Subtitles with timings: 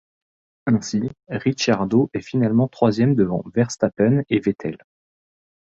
[0.65, 4.79] Ainsi, Ricciardo est finalement troisième devant Verstappen et Vettel.